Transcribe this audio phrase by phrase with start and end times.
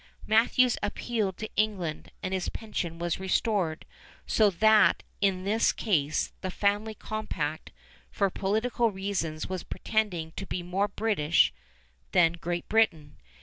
[0.25, 3.85] Matthews appealed to England, and his pension was restored,
[4.25, 7.69] so that in this case "the family compact"
[8.09, 11.53] for political reasons was pretending to be more British
[12.13, 13.17] than Great Britain.